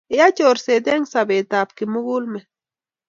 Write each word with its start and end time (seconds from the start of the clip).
yaa 0.17 0.35
chorset 0.37 0.85
eng 0.93 1.05
sobetab 1.13 1.69
kimugulmet 1.77 2.47